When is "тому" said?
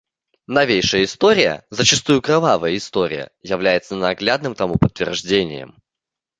4.55-4.79